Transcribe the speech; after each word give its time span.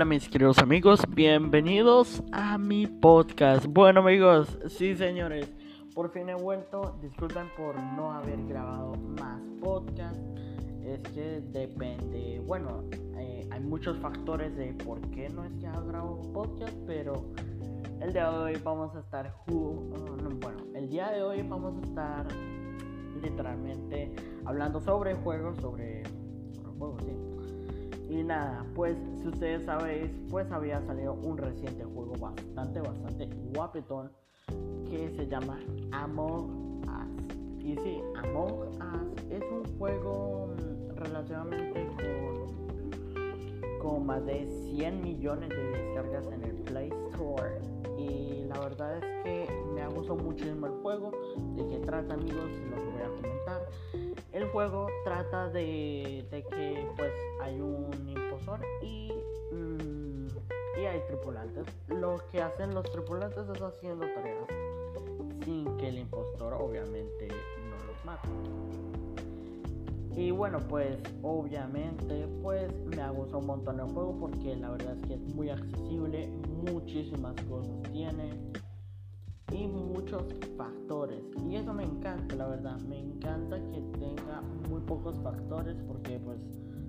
Hola 0.00 0.08
mis 0.08 0.30
queridos 0.30 0.56
amigos, 0.60 1.02
bienvenidos 1.10 2.22
a 2.32 2.56
mi 2.56 2.86
podcast. 2.86 3.66
Bueno 3.66 4.00
amigos, 4.00 4.58
sí 4.66 4.96
señores, 4.96 5.52
por 5.94 6.10
fin 6.10 6.30
he 6.30 6.34
vuelto. 6.34 6.96
Disculpen 7.02 7.48
por 7.54 7.78
no 7.78 8.10
haber 8.10 8.42
grabado 8.46 8.94
más 8.94 9.42
podcast. 9.60 10.18
Es 10.86 11.02
que 11.12 11.42
depende, 11.52 12.40
bueno, 12.46 12.84
eh, 13.18 13.46
hay 13.50 13.60
muchos 13.60 13.98
factores 13.98 14.56
de 14.56 14.72
por 14.72 15.02
qué 15.10 15.28
no 15.28 15.44
es 15.44 15.52
que 15.56 15.66
grabo 15.66 16.32
podcast, 16.32 16.74
pero 16.86 17.26
el 18.00 18.14
día 18.14 18.30
de 18.30 18.38
hoy 18.38 18.54
vamos 18.64 18.96
a 18.96 19.00
estar, 19.00 19.34
uh, 19.50 20.34
bueno, 20.40 20.62
el 20.74 20.88
día 20.88 21.10
de 21.10 21.22
hoy 21.22 21.42
vamos 21.42 21.74
a 21.76 21.86
estar 21.86 22.26
literalmente 23.20 24.14
hablando 24.46 24.80
sobre 24.80 25.12
juegos, 25.16 25.58
sobre, 25.58 26.04
sobre 26.54 26.78
juegos, 26.78 27.02
sí 27.02 27.29
y 28.10 28.24
nada, 28.24 28.66
pues 28.74 28.96
si 29.20 29.28
ustedes 29.28 29.64
sabéis, 29.64 30.10
pues 30.30 30.50
había 30.50 30.84
salido 30.84 31.14
un 31.14 31.38
reciente 31.38 31.84
juego 31.84 32.12
bastante, 32.18 32.80
bastante 32.80 33.28
guapetón 33.54 34.10
que 34.90 35.12
se 35.16 35.28
llama 35.28 35.60
Among 35.92 36.82
Us. 36.82 37.64
Y 37.64 37.76
sí, 37.76 38.02
Among 38.16 38.52
Us 38.62 39.20
es 39.30 39.42
un 39.52 39.78
juego 39.78 40.48
mm, 40.48 40.96
relativamente 40.96 41.88
con, 41.96 43.78
con 43.80 44.06
más 44.06 44.26
de 44.26 44.44
100 44.74 45.02
millones 45.02 45.48
de 45.48 45.62
descargas 45.62 46.26
en 46.32 46.42
el 46.42 46.56
Play 46.62 46.90
Store. 47.12 47.60
Y 47.96 48.44
la 48.46 48.58
verdad 48.58 48.98
es 48.98 49.04
que 49.22 49.46
me 49.72 49.82
ha 49.82 49.88
gustado 49.88 50.16
muchísimo 50.16 50.66
el 50.66 50.72
juego. 50.82 51.12
¿De 51.54 51.68
qué 51.68 51.78
trata 51.78 52.14
amigos? 52.14 52.50
Los 52.70 52.92
voy 52.92 53.02
a 53.02 53.22
comentar. 53.22 54.09
El 54.32 54.48
juego 54.50 54.86
trata 55.04 55.48
de, 55.48 56.24
que 56.30 56.88
pues 56.96 57.12
hay 57.42 57.60
un 57.60 57.90
impostor 58.08 58.60
y, 58.80 59.12
mm, 59.52 60.28
y 60.80 60.86
hay 60.86 61.00
tripulantes. 61.08 61.66
Lo 61.88 62.16
que 62.30 62.40
hacen 62.40 62.72
los 62.74 62.88
tripulantes 62.90 63.48
es 63.48 63.60
haciendo 63.60 64.06
tareas 64.14 64.46
sin 65.44 65.76
que 65.78 65.88
el 65.88 65.98
impostor 65.98 66.54
obviamente 66.54 67.28
no 67.68 67.76
los 67.86 68.04
mate. 68.04 68.28
Y 70.16 70.30
bueno, 70.30 70.58
pues 70.68 70.98
obviamente 71.22 72.28
pues 72.42 72.72
me 72.86 73.02
ha 73.02 73.10
gustado 73.10 73.38
un 73.38 73.46
montón 73.46 73.80
el 73.80 73.86
juego 73.86 74.16
porque 74.20 74.54
la 74.54 74.70
verdad 74.70 74.96
es 75.00 75.06
que 75.06 75.14
es 75.14 75.34
muy 75.34 75.50
accesible, 75.50 76.28
muchísimas 76.70 77.34
cosas 77.48 77.82
tiene 77.90 78.30
y 79.52 79.66
muchos 79.66 80.24
factores. 80.56 81.22
Y 81.48 81.56
eso 81.56 81.72
me 81.72 81.84
encanta, 81.84 82.36
la 82.36 82.48
verdad. 82.48 82.80
Me 82.88 82.98
encanta 82.98 83.56
que 83.70 83.80
tenga 83.98 84.42
muy 84.68 84.80
pocos 84.80 85.16
factores 85.22 85.76
porque 85.86 86.18
pues 86.18 86.38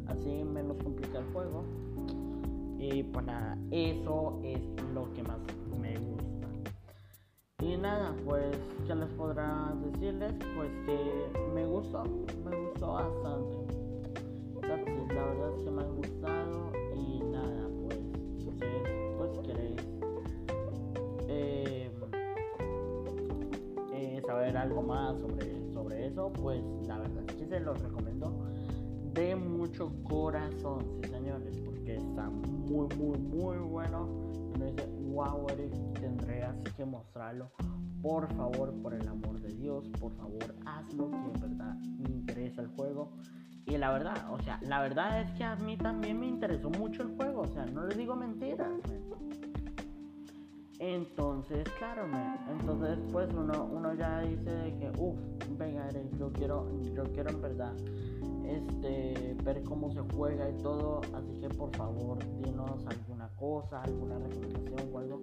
así 0.07 0.43
menos 0.43 0.77
complica 0.83 1.19
el 1.19 1.25
juego. 1.33 1.63
Y 2.79 3.03
pues 3.03 3.25
nada, 3.25 3.57
eso 3.69 4.39
es 4.43 4.59
lo 4.93 5.11
que 5.13 5.23
más 5.23 5.37
me 5.79 5.97
gusta. 5.97 6.47
Y 7.61 7.77
nada, 7.77 8.15
pues 8.25 8.57
ya 8.87 8.95
les 8.95 9.09
podrá 9.09 9.73
decirles 9.85 10.33
pues 10.55 10.71
que 10.85 11.31
me 11.53 11.65
gustó, 11.65 12.03
me 12.43 12.65
gustó 12.65 12.93
bastante. 12.93 13.57
La 14.61 15.25
verdad 15.25 15.55
es 15.57 15.63
que 15.63 15.71
me 15.71 15.81
ha 15.81 15.87
gustado 15.87 16.60
saber 24.51 24.57
algo 24.57 24.81
más 24.81 25.17
sobre, 25.19 25.71
sobre 25.71 26.07
eso, 26.07 26.31
pues 26.33 26.61
la 26.85 26.99
verdad 26.99 27.23
que 27.25 27.45
se 27.45 27.59
los 27.59 27.81
recomiendo 27.81 28.45
de 29.13 29.35
mucho 29.35 29.91
corazón, 30.03 30.85
sí 31.01 31.09
señores, 31.09 31.57
porque 31.65 31.95
está 31.95 32.29
muy, 32.29 32.87
muy, 32.97 33.17
muy 33.17 33.57
bueno. 33.57 34.07
Uno 34.55 34.65
dice, 34.65 34.87
wow, 35.13 35.47
Eric, 35.49 35.73
tendrías 35.99 36.55
que 36.75 36.85
mostrarlo. 36.85 37.51
Por 38.01 38.27
favor, 38.33 38.73
por 38.81 38.93
el 38.93 39.07
amor 39.07 39.39
de 39.41 39.53
Dios, 39.53 39.87
por 39.99 40.11
favor, 40.13 40.55
hazlo, 40.65 41.11
que 41.11 41.17
en 41.17 41.41
verdad 41.57 41.75
me 41.75 42.09
interesa 42.09 42.61
el 42.61 42.67
juego. 42.69 43.11
Y 43.65 43.77
la 43.77 43.91
verdad, 43.91 44.15
o 44.33 44.39
sea, 44.39 44.59
la 44.63 44.81
verdad 44.81 45.21
es 45.21 45.31
que 45.33 45.43
a 45.43 45.55
mí 45.55 45.77
también 45.77 46.19
me 46.19 46.27
interesó 46.27 46.69
mucho 46.69 47.03
el 47.03 47.15
juego, 47.15 47.41
o 47.41 47.47
sea, 47.47 47.65
no 47.65 47.85
les 47.85 47.97
digo 47.97 48.15
mentiras. 48.15 48.81
Entonces, 50.83 51.63
claro, 51.77 52.07
entonces 52.49 52.97
pues 53.11 53.31
uno, 53.35 53.69
uno 53.71 53.93
ya 53.93 54.21
dice 54.21 54.49
de 54.49 54.75
que, 54.79 54.91
uff, 54.97 55.15
venga, 55.55 55.87
yo 56.17 56.33
quiero, 56.33 56.65
yo 56.95 57.03
quiero 57.03 57.29
en 57.29 57.39
verdad 57.39 57.71
este, 58.47 59.37
ver 59.43 59.61
cómo 59.61 59.91
se 59.91 59.99
juega 60.11 60.49
y 60.49 60.53
todo, 60.63 61.01
así 61.13 61.39
que 61.39 61.49
por 61.49 61.69
favor, 61.75 62.17
dinos 62.43 62.83
alguna 62.87 63.29
cosa, 63.35 63.83
alguna 63.83 64.17
recomendación 64.17 64.91
o 64.91 64.97
algo. 64.97 65.21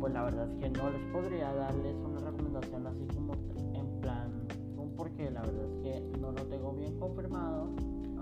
Pues 0.00 0.12
la 0.12 0.24
verdad 0.24 0.50
es 0.50 0.56
que 0.56 0.70
no 0.70 0.90
les 0.90 1.12
podría 1.12 1.54
darles 1.54 1.94
una 1.94 2.18
recomendación 2.18 2.86
así 2.88 3.06
como 3.14 3.34
en 3.74 4.00
plan, 4.00 4.48
porque 4.96 5.30
la 5.30 5.42
verdad 5.42 5.66
es 5.66 5.82
que 5.84 6.18
no 6.18 6.32
lo 6.32 6.42
tengo 6.46 6.72
bien 6.72 6.98
confirmado, 6.98 7.68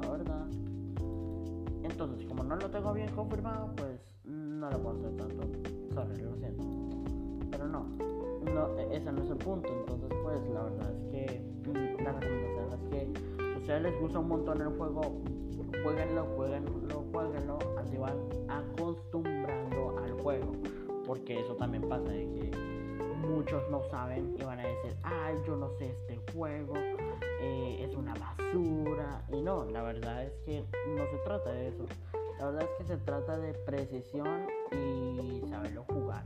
la 0.02 0.10
verdad. 0.10 0.46
Entonces, 1.82 2.26
como 2.26 2.44
no 2.44 2.56
lo 2.56 2.70
tengo 2.70 2.92
bien 2.92 3.08
confirmado, 3.12 3.72
pues 3.74 4.02
no 4.24 4.68
lo 4.68 4.82
puedo 4.82 4.98
hacer 4.98 5.16
tanto 5.16 5.87
lo 6.04 6.36
siento. 6.36 6.64
Pero 7.50 7.66
no, 7.66 7.84
no, 8.54 8.78
ese 8.92 9.12
no 9.12 9.22
es 9.22 9.30
el 9.30 9.36
punto. 9.38 9.68
Entonces, 9.68 10.08
pues 10.22 10.48
la 10.48 10.62
verdad 10.62 10.92
es 10.92 11.10
que 11.10 11.40
mm, 11.68 12.02
la 12.02 12.12
recomendación 12.12 12.72
es 12.72 12.90
que 12.90 13.12
si 13.38 13.54
a 13.54 13.58
ustedes 13.58 13.82
les 13.82 14.00
gusta 14.00 14.18
un 14.18 14.28
montón 14.28 14.60
el 14.60 14.68
juego, 14.68 15.22
jueguenlo, 15.82 16.26
jueguenlo, 16.36 17.04
jueguenlo, 17.12 17.58
así 17.78 17.96
van 17.96 18.18
acostumbrando 18.48 19.98
al 19.98 20.12
juego. 20.20 20.52
Porque 21.06 21.40
eso 21.40 21.54
también 21.56 21.88
pasa 21.88 22.10
de 22.10 22.30
que 22.30 22.50
muchos 23.18 23.62
no 23.70 23.82
saben 23.90 24.34
y 24.38 24.44
van 24.44 24.60
a 24.60 24.66
decir, 24.66 24.96
ay, 25.02 25.36
yo 25.46 25.56
no 25.56 25.70
sé 25.78 25.86
este 25.86 26.20
juego, 26.32 26.74
eh, 27.40 27.84
es 27.88 27.94
una 27.94 28.14
basura. 28.14 29.24
Y 29.30 29.40
no, 29.40 29.64
la 29.66 29.82
verdad 29.82 30.24
es 30.24 30.32
que 30.44 30.64
no 30.88 31.06
se 31.06 31.16
trata 31.24 31.50
de 31.50 31.68
eso. 31.68 31.84
La 32.38 32.46
verdad 32.46 32.62
es 32.62 32.70
que 32.78 32.84
se 32.84 32.96
trata 32.98 33.36
de 33.38 33.52
precisión 33.52 34.46
y 34.72 35.48
saberlo 35.48 35.84
jugar. 35.84 36.24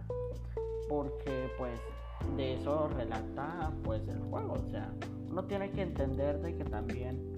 Porque 0.88 1.50
pues 1.58 1.80
de 2.36 2.54
eso 2.54 2.88
relata 2.88 3.72
pues 3.82 4.06
el 4.08 4.20
juego. 4.20 4.54
O 4.54 4.70
sea, 4.70 4.92
uno 5.30 5.44
tiene 5.44 5.70
que 5.70 5.82
entender 5.82 6.38
de 6.40 6.54
que 6.56 6.64
también 6.64 7.32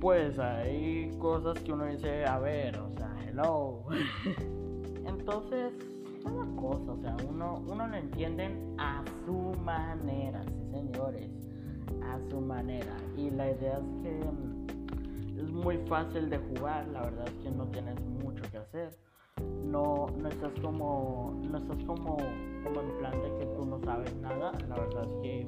pues 0.00 0.38
hay 0.38 1.16
cosas 1.18 1.58
que 1.60 1.72
uno 1.72 1.86
dice, 1.86 2.26
a 2.26 2.38
ver, 2.38 2.78
o 2.78 2.90
sea, 2.90 3.10
hello. 3.26 3.84
Entonces, 5.06 5.72
una 6.26 6.60
cosa, 6.60 6.92
o 6.92 6.98
sea, 6.98 7.16
uno, 7.26 7.62
uno 7.66 7.86
lo 7.86 7.96
entienden 7.96 8.74
a 8.78 9.02
su 9.24 9.54
manera, 9.62 10.42
sí 10.44 10.70
señores, 10.70 11.30
a 12.02 12.18
su 12.28 12.38
manera. 12.40 12.94
Y 13.16 13.30
la 13.30 13.50
idea 13.50 13.78
es 13.78 14.02
que 14.02 14.73
es 15.36 15.50
muy 15.50 15.78
fácil 15.88 16.30
de 16.30 16.38
jugar, 16.38 16.86
la 16.88 17.02
verdad 17.02 17.26
es 17.26 17.34
que 17.44 17.50
no 17.50 17.66
tienes 17.66 18.00
mucho 18.00 18.42
que 18.50 18.58
hacer. 18.58 18.90
No, 19.64 20.06
no 20.16 20.28
estás 20.28 20.52
como 20.60 21.40
no 21.42 21.58
estás 21.58 21.84
como, 21.84 22.16
como 22.62 22.80
en 22.80 22.98
plan 22.98 23.20
de 23.20 23.38
que 23.38 23.46
tú 23.56 23.64
no 23.64 23.80
sabes 23.80 24.14
nada, 24.16 24.52
la 24.68 24.76
verdad 24.76 25.04
es 25.04 25.22
que 25.22 25.46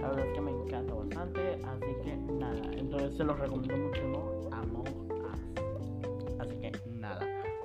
la 0.00 0.08
verdad 0.08 0.26
es 0.26 0.32
que 0.32 0.40
me 0.40 0.50
encanta 0.50 0.94
bastante, 0.94 1.40
así 1.64 1.94
que 2.04 2.16
nada, 2.16 2.60
entonces 2.72 3.16
se 3.16 3.24
los 3.24 3.38
recomiendo 3.38 3.76
mucho 3.76 4.50
Among 4.52 4.88
Us. 4.88 6.40
Así 6.40 6.56
que 6.56 6.72
nada, 6.90 7.20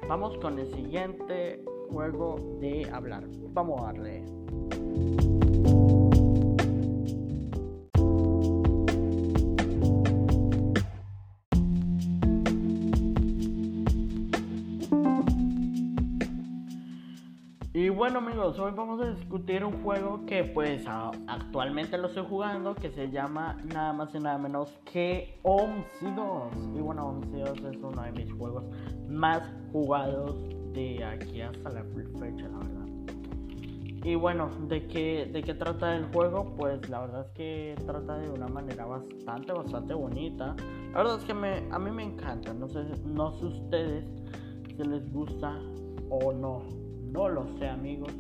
vamos 0.08 0.38
con 0.38 0.60
el 0.60 0.74
siguiente 0.74 1.64
juego 1.90 2.36
de 2.60 2.90
hablar. 2.92 3.24
Vamos 3.54 3.82
a 3.82 3.86
darle. 3.86 5.29
Bueno 18.12 18.28
amigos, 18.28 18.58
hoy 18.58 18.72
vamos 18.76 19.00
a 19.02 19.12
discutir 19.12 19.64
un 19.64 19.84
juego 19.84 20.26
que 20.26 20.44
pues 20.44 20.84
actualmente 21.28 21.96
lo 21.96 22.08
estoy 22.08 22.26
jugando 22.28 22.74
que 22.74 22.90
se 22.90 23.12
llama 23.12 23.56
nada 23.72 23.94
más 23.94 24.16
y 24.16 24.20
nada 24.20 24.40
menos 24.40 24.80
que 24.92 25.40
OMSI 25.44 26.08
2 26.16 26.54
Y 26.76 26.82
bueno, 26.82 27.08
OMSI 27.08 27.40
2 27.40 27.60
es 27.72 27.78
uno 27.84 28.02
de 28.02 28.12
mis 28.14 28.34
juegos 28.34 28.64
más 29.08 29.44
jugados 29.72 30.36
de 30.74 31.04
aquí 31.04 31.40
hasta 31.42 31.70
la 31.70 31.84
fecha, 31.84 32.48
la 32.48 32.58
verdad. 32.58 32.88
Y 34.04 34.16
bueno, 34.16 34.50
¿de 34.68 34.88
qué, 34.88 35.30
¿de 35.32 35.44
qué 35.44 35.54
trata 35.54 35.96
el 35.96 36.06
juego? 36.06 36.56
Pues 36.58 36.90
la 36.90 37.02
verdad 37.02 37.28
es 37.28 37.32
que 37.34 37.76
trata 37.86 38.18
de 38.18 38.32
una 38.32 38.48
manera 38.48 38.88
bastante, 38.88 39.54
bastante 39.54 39.94
bonita. 39.94 40.56
La 40.94 41.04
verdad 41.04 41.20
es 41.20 41.26
que 41.26 41.36
me, 41.36 41.64
a 41.70 41.78
mí 41.78 41.92
me 41.92 42.06
encanta, 42.06 42.56
no 42.56 42.68
sé, 42.70 42.86
no 43.06 43.34
sé 43.34 43.46
ustedes 43.46 44.04
si 44.76 44.84
les 44.84 45.14
gusta 45.14 45.60
o 46.10 46.34
no. 46.34 46.89
No 47.12 47.28
lo 47.30 47.46
sé, 47.58 47.68
amigos. 47.68 48.14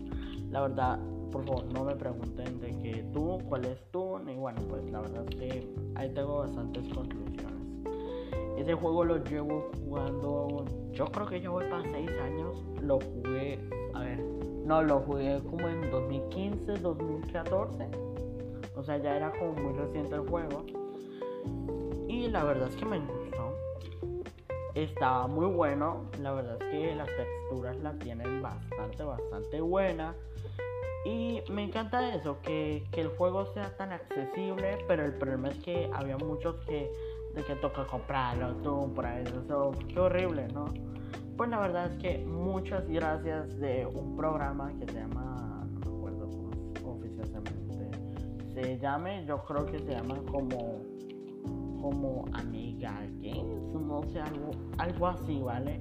La 0.49 0.61
verdad, 0.61 0.99
por 1.31 1.45
favor, 1.45 1.65
no 1.73 1.83
me 1.83 1.95
pregunten 1.95 2.59
de 2.59 2.77
que 2.79 3.03
tú, 3.13 3.39
cuál 3.47 3.65
es 3.65 3.79
tú. 3.91 4.19
Y 4.27 4.35
bueno, 4.35 4.61
pues 4.69 4.89
la 4.91 5.01
verdad 5.01 5.25
es 5.29 5.35
que 5.35 5.73
ahí 5.95 6.09
tengo 6.13 6.39
bastantes 6.39 6.87
conclusiones. 6.93 7.49
ese 8.57 8.73
juego 8.73 9.05
lo 9.05 9.23
llevo 9.23 9.69
jugando, 9.83 10.65
yo 10.91 11.05
creo 11.05 11.27
que 11.27 11.41
ya 11.41 11.49
voy 11.49 11.65
para 11.69 11.83
6 11.83 12.09
años. 12.21 12.65
Lo 12.81 12.99
jugué, 12.99 13.59
a 13.93 13.99
ver, 14.01 14.19
no, 14.65 14.81
lo 14.81 14.99
jugué 15.01 15.39
como 15.49 15.67
en 15.67 15.89
2015, 15.91 16.73
2014. 16.73 17.87
O 18.75 18.83
sea, 18.83 18.97
ya 18.97 19.15
era 19.15 19.31
como 19.31 19.53
muy 19.53 19.73
reciente 19.73 20.15
el 20.15 20.27
juego. 20.27 20.63
Y 22.07 22.27
la 22.27 22.43
verdad 22.43 22.69
es 22.69 22.75
que 22.75 22.85
me 22.85 22.97
Estaba 24.75 25.27
muy 25.27 25.47
bueno. 25.47 26.09
La 26.21 26.31
verdad 26.31 26.57
es 26.61 26.69
que 26.69 26.95
las 26.95 27.07
texturas 27.07 27.77
las 27.77 27.97
tienen 27.99 28.41
bastante, 28.41 29.03
bastante 29.03 29.61
buena. 29.61 30.15
Y 31.05 31.41
me 31.49 31.63
encanta 31.63 32.13
eso, 32.13 32.41
que, 32.41 32.83
que, 32.91 33.01
el 33.01 33.07
juego 33.07 33.45
sea 33.53 33.75
tan 33.77 33.93
accesible, 33.93 34.77
pero 34.87 35.05
el 35.05 35.13
problema 35.13 35.47
es 35.47 35.57
que 35.59 35.89
había 35.93 36.17
muchos 36.17 36.57
que 36.65 36.91
de 37.33 37.43
que 37.43 37.55
toca 37.55 37.85
comprarlo 37.85 38.55
tú 38.57 38.91
por 38.93 39.05
eso, 39.05 39.71
qué 39.87 39.99
horrible, 39.99 40.47
¿no? 40.49 40.65
Pues 41.37 41.49
la 41.49 41.59
verdad 41.59 41.91
es 41.91 41.97
que 42.01 42.17
muchas 42.25 42.87
gracias 42.89 43.57
de 43.59 43.85
un 43.85 44.15
programa 44.17 44.73
que 44.79 44.85
se 44.91 44.99
llama, 44.99 45.65
no 45.85 45.91
me 45.91 45.97
acuerdo 45.97 46.29
cómo 46.81 46.97
oficialmente 46.97 47.59
se 48.53 48.79
llame, 48.79 49.25
yo 49.25 49.43
creo 49.45 49.65
que 49.65 49.79
se 49.79 49.91
llama 49.91 50.15
como 50.29 50.81
como 51.81 52.25
Amiga 52.33 52.93
Games, 53.21 53.73
no 53.73 54.03
sé, 54.11 54.19
algo, 54.19 54.51
algo 54.77 55.07
así, 55.07 55.39
¿vale? 55.39 55.79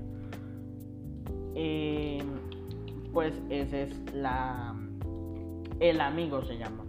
Eh, 1.54 2.22
pues 3.12 3.40
ese 3.50 3.84
es 3.84 4.14
la 4.14 4.74
el 5.80 6.00
amigo 6.00 6.42
se 6.42 6.58
llama. 6.58 6.84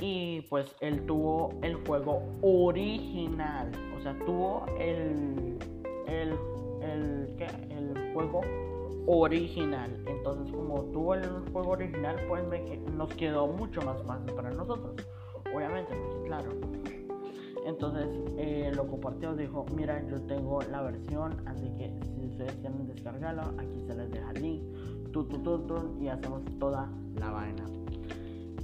Y 0.00 0.42
pues 0.42 0.74
él 0.80 1.04
tuvo 1.06 1.54
el 1.62 1.76
juego 1.86 2.22
original. 2.42 3.70
O 3.96 4.02
sea, 4.02 4.18
tuvo 4.26 4.66
el. 4.78 5.58
El. 6.06 6.36
El. 6.82 7.34
¿qué? 7.36 7.46
El 7.70 8.12
juego 8.12 8.40
original. 9.06 9.90
Entonces, 10.06 10.52
como 10.52 10.82
tuvo 10.86 11.14
el 11.14 11.28
juego 11.52 11.70
original, 11.70 12.16
pues 12.28 12.42
nos 12.92 13.14
quedó 13.14 13.46
mucho 13.46 13.80
más 13.82 14.02
fácil 14.02 14.34
para 14.34 14.50
nosotros. 14.50 14.94
Obviamente, 15.54 15.94
pues 15.94 16.26
claro. 16.26 16.50
Entonces 17.64 18.06
eh, 18.36 18.72
lo 18.74 18.86
compartió, 18.86 19.34
dijo, 19.34 19.64
mira, 19.74 20.06
yo 20.08 20.20
tengo 20.22 20.60
la 20.70 20.82
versión, 20.82 21.42
así 21.46 21.70
que 21.76 21.92
si 22.14 22.26
ustedes 22.26 22.52
quieren 22.56 22.86
descargarlo, 22.86 23.42
aquí 23.58 23.80
se 23.86 23.94
les 23.94 24.10
deja 24.10 24.30
el 24.32 24.42
link, 24.42 24.62
tu, 25.12 25.26
y 26.00 26.08
hacemos 26.08 26.42
toda 26.58 26.90
la 27.18 27.30
vaina. 27.30 27.64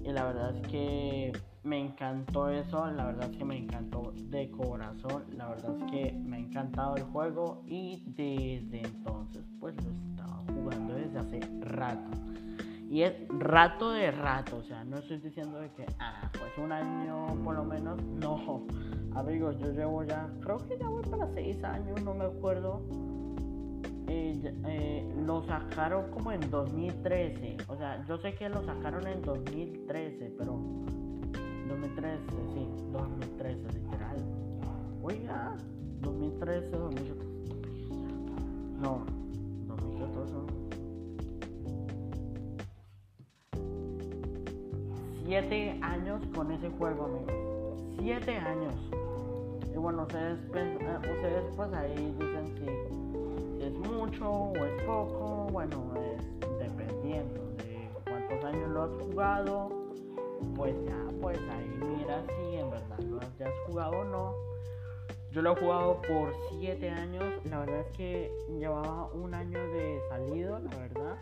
Y 0.05 0.13
la 0.13 0.25
verdad 0.25 0.57
es 0.57 0.69
que 0.69 1.33
me 1.63 1.79
encantó 1.79 2.49
eso, 2.49 2.91
la 2.91 3.07
verdad 3.07 3.31
es 3.31 3.37
que 3.37 3.45
me 3.45 3.57
encantó 3.57 4.13
de 4.17 4.51
corazón, 4.51 5.25
la 5.37 5.49
verdad 5.49 5.77
es 5.77 5.91
que 5.91 6.13
me 6.13 6.37
ha 6.37 6.41
encantado 6.41 6.97
el 6.97 7.05
juego 7.05 7.63
y 7.67 8.03
desde 8.07 8.81
entonces 8.81 9.45
pues 9.59 9.75
lo 9.85 9.91
estaba 9.91 10.43
jugando 10.55 10.95
desde 10.95 11.19
hace 11.19 11.41
rato. 11.61 12.30
Y 12.91 13.03
es 13.03 13.15
rato 13.29 13.93
de 13.93 14.11
rato, 14.11 14.57
o 14.57 14.63
sea, 14.65 14.83
no 14.85 14.99
estoy 14.99 15.19
diciendo 15.19 15.61
de 15.61 15.71
que, 15.71 15.87
ah, 16.01 16.29
pues 16.33 16.59
un 16.59 16.73
año 16.73 17.27
por 17.45 17.55
lo 17.55 17.65
menos, 17.65 18.03
no. 18.03 18.67
Amigos, 19.15 19.57
yo 19.59 19.71
llevo 19.71 20.03
ya, 20.03 20.29
creo 20.41 20.59
que 20.59 20.77
ya 20.77 20.89
voy 20.89 21.03
para 21.05 21.33
seis 21.33 21.63
años, 21.63 22.03
no 22.03 22.15
me 22.15 22.25
acuerdo 22.25 22.83
eh, 24.13 24.55
eh, 24.67 25.09
lo 25.25 25.41
sacaron 25.45 26.11
como 26.11 26.33
en 26.33 26.41
2013. 26.51 27.59
O 27.69 27.77
sea, 27.77 28.05
yo 28.09 28.19
sé 28.19 28.35
que 28.35 28.49
lo 28.49 28.61
sacaron 28.65 29.07
en 29.07 29.23
2013, 29.23 30.35
pero 30.37 30.59
2013, 31.69 32.19
sí, 32.53 32.67
2013, 32.91 33.79
literal. 33.79 34.17
Oiga, 35.01 35.57
2013, 36.01 36.71
2014. 36.71 37.25
No, 38.83 39.07
7 45.31 45.79
años 45.83 46.21
con 46.35 46.51
ese 46.51 46.69
juego, 46.71 47.05
amigos. 47.05 47.81
7 48.01 48.37
años. 48.37 48.75
Y 49.73 49.77
bueno, 49.77 50.03
ustedes, 50.03 50.41
eh, 50.57 50.79
ustedes 50.99 51.45
pues 51.55 51.73
ahí 51.73 52.17
dicen 52.19 52.53
si, 52.59 53.65
es 53.65 53.73
mucho 53.73 54.29
o 54.29 54.57
es 54.57 54.83
poco. 54.83 55.47
Bueno, 55.53 55.95
es 55.95 56.41
dependiendo 56.59 57.43
de 57.59 57.89
cuántos 58.03 58.45
años 58.45 58.71
lo 58.71 58.83
has 58.83 58.91
jugado. 59.05 59.69
Pues 60.57 60.75
ya, 60.85 61.07
pues 61.21 61.39
ahí 61.39 61.79
mira 61.79 62.25
si 62.27 62.57
en 62.57 62.69
verdad 62.69 62.99
lo 62.99 63.21
has, 63.21 63.41
has 63.41 63.55
jugado 63.69 64.01
o 64.01 64.05
no. 64.05 64.35
Yo 65.31 65.43
lo 65.43 65.53
he 65.53 65.61
jugado 65.61 66.03
por 66.09 66.35
siete 66.49 66.91
años. 66.91 67.25
La 67.45 67.61
verdad 67.61 67.83
es 67.83 67.97
que 67.97 68.33
llevaba 68.59 69.07
un 69.13 69.33
año 69.33 69.61
de 69.61 70.01
salido, 70.09 70.59
la 70.59 70.77
verdad. 70.77 71.17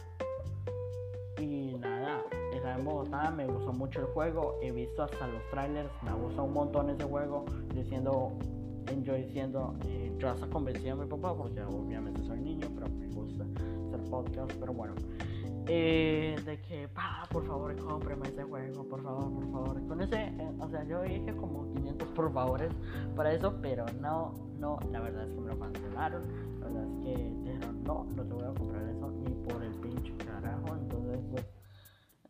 Y 1.39 1.77
en 2.79 2.85
Bogotá, 2.85 3.31
me 3.31 3.47
gustó 3.47 3.73
mucho 3.73 4.01
el 4.01 4.07
juego, 4.07 4.59
he 4.63 4.71
visto 4.71 5.03
hasta 5.03 5.27
los 5.27 5.43
trailers, 5.51 5.91
me 6.03 6.13
gusta 6.13 6.43
un 6.43 6.53
montón 6.53 6.91
ese 6.91 7.05
juego, 7.05 7.45
diciendo 7.75 8.33
yo 9.03 9.15
diciendo, 9.15 9.75
eh, 9.87 10.13
yo 10.19 10.31
hasta 10.31 10.47
convencí 10.49 10.89
a 10.89 10.97
mi 10.97 11.07
papá, 11.07 11.35
porque 11.37 11.63
obviamente 11.63 12.23
soy 12.25 12.41
niño, 12.41 12.69
pero 12.75 12.89
me 12.89 13.07
gusta 13.09 13.45
hacer 13.45 14.11
podcast, 14.11 14.53
pero 14.59 14.73
bueno. 14.73 14.95
Eh, 15.67 16.37
de 16.47 16.61
que, 16.63 16.89
pa, 16.89 17.27
por 17.31 17.47
favor, 17.47 17.77
cómpreme 17.77 18.29
ese 18.29 18.43
juego, 18.43 18.85
por 18.85 19.03
favor, 19.03 19.31
por 19.31 19.53
favor. 19.53 19.87
Con 19.87 20.01
ese, 20.01 20.29
eh, 20.29 20.53
o 20.59 20.69
sea, 20.71 20.83
yo 20.85 21.03
dije 21.03 21.37
como 21.37 21.71
500 21.75 22.09
por 22.09 22.33
favores 22.33 22.73
para 23.15 23.33
eso, 23.33 23.55
pero 23.61 23.85
no, 24.01 24.33
no, 24.59 24.79
la 24.91 25.01
verdad 25.01 25.29
es 25.29 25.35
que 25.35 25.41
me 25.41 25.49
lo 25.49 25.59
cancelaron. 25.59 26.23
La 26.61 26.67
verdad 26.69 26.85
es 26.85 27.05
que 27.05 27.25
dijeron, 27.45 27.85
no, 27.85 28.07
no 28.17 28.25
te 28.25 28.33
voy 28.33 28.45
a 28.45 28.55
comprar 28.55 28.83
eso 28.89 29.11
ni 29.11 29.35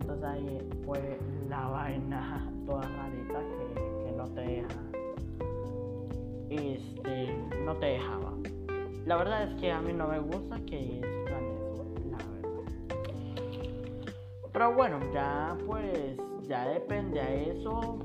entonces 0.01 0.25
ahí 0.25 0.71
fue 0.85 1.19
la 1.49 1.69
vaina 1.69 2.53
toda 2.67 2.83
rarita 2.83 3.41
que, 3.41 4.05
que 4.05 4.13
no 4.17 4.25
te 4.25 4.41
deja 4.41 4.89
este, 6.51 7.37
no 7.65 7.77
te 7.77 7.87
dejaba. 7.87 8.35
La 9.07 9.17
verdad 9.17 9.45
es 9.45 9.61
que 9.61 9.71
a 9.71 9.81
mí 9.81 9.93
no 9.93 10.09
me 10.09 10.19
gusta 10.19 10.59
que 10.67 11.01
hagan 11.27 11.45
eso, 11.45 11.87
la 12.11 12.19
verdad. 12.19 12.73
Pero 14.53 14.75
bueno, 14.75 15.01
ya 15.13 15.57
pues, 15.67 16.17
ya 16.47 16.69
depende 16.69 17.21
a 17.21 17.35
eso. 17.35 17.99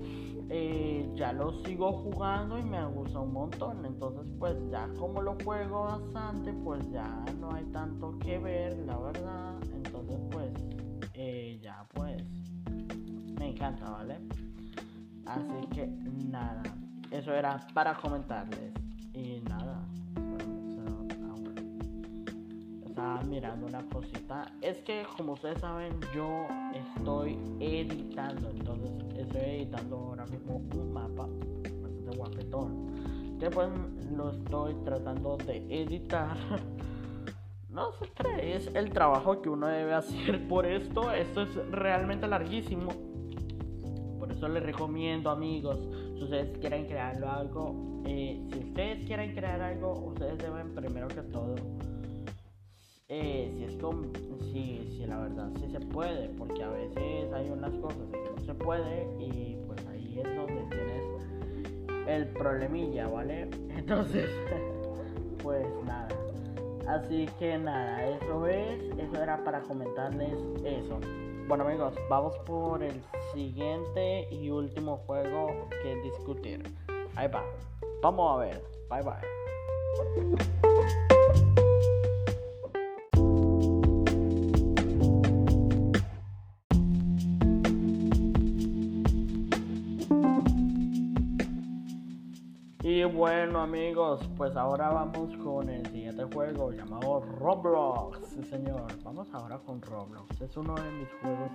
Eh, 0.50 1.10
ya 1.16 1.34
lo 1.34 1.52
sigo 1.64 1.92
jugando 1.94 2.60
y 2.60 2.64
me 2.64 2.86
gusta 2.88 3.20
un 3.20 3.34
montón. 3.34 3.86
Entonces, 3.86 4.26
pues 4.38 4.56
ya 4.70 4.88
como 5.00 5.22
lo 5.22 5.36
juego 5.44 5.86
bastante, 5.86 6.54
pues 6.64 6.90
ya 6.92 7.24
no 7.40 7.52
hay 7.54 7.64
tanto 7.66 8.18
que 8.20 8.38
ver, 8.38 8.78
la 8.86 8.98
verdad. 8.98 9.56
Entonces, 9.74 10.20
pues, 10.32 10.52
ya 11.62 11.86
pues, 11.94 12.24
me 13.40 13.50
encanta, 13.50 13.90
¿vale? 13.90 14.20
Así 15.26 15.68
que 15.74 15.88
nada 15.88 16.64
eso 17.14 17.34
era 17.34 17.60
para 17.74 17.94
comentarles. 17.94 18.74
Y 19.14 19.42
nada, 19.48 19.80
estaba 22.86 23.22
mirando 23.22 23.68
una 23.68 23.84
cosita. 23.90 24.52
Es 24.62 24.80
que 24.80 25.06
como 25.16 25.34
ustedes 25.34 25.60
saben, 25.62 26.00
yo 26.16 26.48
estoy 26.74 27.38
editando. 27.60 28.50
Entonces 28.50 28.92
estoy 29.16 29.42
editando 29.42 29.98
ahora 29.98 30.26
mismo 30.26 30.56
un 30.76 30.94
mapa 30.94 31.28
bastante 31.82 32.18
guapetón. 32.18 33.38
Que 33.40 33.50
pues 33.52 33.70
lo 34.12 34.32
estoy 34.32 34.74
tratando 34.84 35.38
de 35.38 35.58
editar. 35.70 36.36
no 37.74 37.92
se 37.94 38.06
cree, 38.14 38.56
es 38.56 38.68
el 38.76 38.92
trabajo 38.92 39.42
que 39.42 39.50
uno 39.50 39.68
debe 39.68 39.94
hacer 39.94 40.48
por 40.48 40.66
esto. 40.66 41.12
Esto 41.12 41.42
es 41.42 41.56
realmente 41.72 42.28
larguísimo. 42.28 42.92
Por 44.20 44.32
eso 44.32 44.48
les 44.48 44.64
recomiendo 44.64 45.30
amigos 45.30 45.80
si 46.24 46.24
ustedes 46.24 46.58
quieren 46.60 46.86
crearlo 46.86 47.30
algo, 47.30 48.02
eh, 48.06 48.42
si 48.52 48.60
ustedes 48.60 49.06
quieren 49.06 49.34
crear 49.34 49.62
algo, 49.62 49.94
ustedes 50.08 50.38
deben 50.38 50.74
primero 50.74 51.08
que 51.10 51.22
todo, 51.22 51.56
eh, 53.10 53.52
si 53.58 53.64
es 53.66 53.76
como, 53.82 54.04
si, 54.52 54.96
si 54.98 55.06
la 55.06 55.20
verdad 55.20 55.50
sí 55.60 55.70
se 55.70 55.80
puede, 55.80 56.30
porque 56.30 56.64
a 56.64 56.70
veces 56.70 57.34
hay 57.34 57.50
unas 57.50 57.74
cosas 57.76 58.08
que 58.12 58.32
no 58.36 58.46
se 58.46 58.54
puede 58.54 59.08
y 59.20 59.58
pues 59.68 59.86
ahí 59.88 60.22
es 60.24 60.36
donde 60.36 60.64
tienes 60.70 62.08
el 62.08 62.28
problemilla, 62.28 63.08
¿vale? 63.08 63.50
Entonces, 63.76 64.30
pues 65.44 65.68
nada. 65.86 66.23
Así 66.88 67.28
que 67.40 67.58
nada, 67.58 68.06
eso 68.08 68.48
es, 68.48 68.82
eso 68.98 69.22
era 69.22 69.44
para 69.44 69.62
comentarles 69.62 70.38
eso. 70.66 71.00
Bueno 71.48 71.66
amigos, 71.66 71.94
vamos 72.10 72.38
por 72.46 72.84
el 72.84 73.02
siguiente 73.34 74.28
y 74.32 74.50
último 74.50 74.98
juego 75.06 75.68
que 75.82 75.96
discutir. 76.02 76.64
Ahí 77.16 77.28
va. 77.28 77.44
Vamos 78.02 78.36
a 78.36 78.46
ver. 78.46 78.62
Bye 78.90 79.04
bye. 79.04 80.73
Bueno 93.24 93.62
amigos, 93.62 94.20
pues 94.36 94.54
ahora 94.58 94.90
vamos 94.90 95.34
con 95.38 95.70
el 95.70 95.86
siguiente 95.86 96.26
juego 96.34 96.74
llamado 96.74 97.22
Roblox. 97.22 98.20
Sí 98.28 98.44
señor, 98.44 98.86
vamos 99.02 99.30
ahora 99.32 99.58
con 99.60 99.82
Roblox. 99.82 100.42
Es 100.42 100.58
uno 100.58 100.76
de 100.76 100.92
mis 100.92 101.08
juegos 101.22 101.50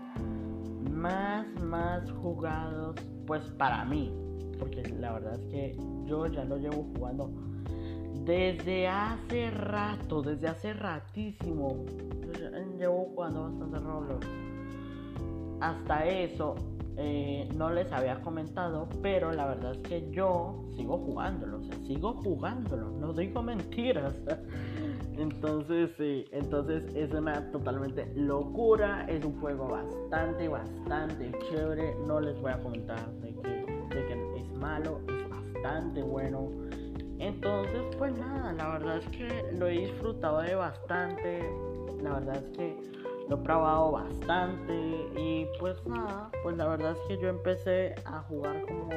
más, 0.90 1.46
más 1.60 2.10
jugados, 2.10 2.96
pues 3.26 3.42
para 3.58 3.84
mí. 3.84 4.10
Porque 4.58 4.82
la 4.98 5.12
verdad 5.12 5.34
es 5.34 5.44
que 5.48 5.76
yo 6.06 6.26
ya 6.28 6.42
lo 6.46 6.56
llevo 6.56 6.86
jugando 6.96 7.30
desde 8.24 8.88
hace 8.88 9.50
rato, 9.50 10.22
desde 10.22 10.48
hace 10.48 10.72
ratísimo. 10.72 11.84
Llevo 12.78 13.10
jugando 13.14 13.42
bastante 13.42 13.78
Roblox. 13.78 14.26
Hasta 15.60 16.06
eso, 16.06 16.54
eh, 17.00 17.48
no 17.54 17.70
les 17.70 17.90
había 17.92 18.20
comentado, 18.22 18.88
pero 19.00 19.32
la 19.32 19.46
verdad 19.46 19.72
es 19.72 19.78
que 19.88 20.10
yo 20.10 20.64
sigo 20.76 20.98
jugándolo, 20.98 21.58
o 21.58 21.62
sea, 21.62 21.76
sigo 21.86 22.12
jugándolo, 22.14 22.90
no 22.90 23.12
digo 23.12 23.40
mentiras. 23.40 24.14
Entonces, 25.16 25.90
sí, 25.98 26.26
entonces 26.30 26.94
es 26.94 27.12
una 27.12 27.50
totalmente 27.50 28.06
locura, 28.14 29.04
es 29.08 29.24
un 29.24 29.40
juego 29.40 29.66
bastante, 29.66 30.46
bastante 30.46 31.32
chévere, 31.50 31.96
no 32.06 32.20
les 32.20 32.40
voy 32.40 32.52
a 32.52 32.62
comentar 32.62 33.10
de 33.14 33.34
que, 33.34 33.48
de 33.48 34.06
que 34.06 34.36
es 34.36 34.52
malo, 34.58 35.00
es 35.08 35.28
bastante 35.28 36.04
bueno. 36.04 36.48
Entonces, 37.18 37.82
pues 37.98 38.16
nada, 38.16 38.52
la 38.52 38.78
verdad 38.78 38.98
es 38.98 39.08
que 39.08 39.56
lo 39.58 39.66
he 39.66 39.80
disfrutado 39.80 40.40
de 40.40 40.54
bastante, 40.54 41.50
la 42.00 42.20
verdad 42.20 42.36
es 42.36 42.56
que 42.56 42.76
lo 43.28 43.36
he 43.36 43.38
probado 43.38 43.92
bastante 43.92 44.74
y 45.16 45.46
pues 45.58 45.84
nada, 45.86 46.30
pues 46.42 46.56
la 46.56 46.66
verdad 46.66 46.92
es 46.92 46.98
que 47.08 47.22
yo 47.22 47.28
empecé 47.28 47.94
a 48.04 48.20
jugar 48.22 48.62
como 48.66 48.88